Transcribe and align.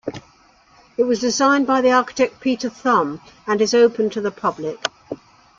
It 0.97 1.03
was 1.03 1.19
designed 1.19 1.67
by 1.67 1.81
the 1.81 1.91
architect 1.91 2.39
Peter 2.39 2.71
Thumb 2.71 3.21
and 3.45 3.61
is 3.61 3.75
open 3.75 4.09
to 4.09 4.19
the 4.21 4.31
public. 4.31 4.83